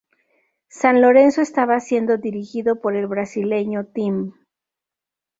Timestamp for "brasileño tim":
3.05-4.33